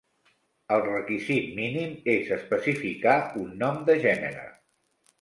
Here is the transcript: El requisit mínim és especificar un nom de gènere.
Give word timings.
El 0.77 0.81
requisit 0.85 1.51
mínim 1.59 1.95
és 2.15 2.33
especificar 2.39 3.17
un 3.45 3.57
nom 3.65 3.81
de 3.91 4.03
gènere. 4.09 4.53